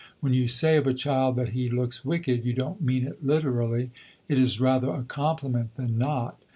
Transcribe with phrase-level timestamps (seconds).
[0.19, 3.91] When you say of a child that he looks wicked, you don't mean it literally;
[4.27, 6.41] it is rather a compliment than not.